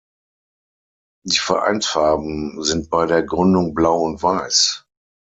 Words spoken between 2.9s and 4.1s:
der Gründung blau